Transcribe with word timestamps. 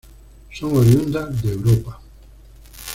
Son 0.51 0.75
oriundas 0.77 1.43
de 1.43 1.51
Europa. 1.51 1.99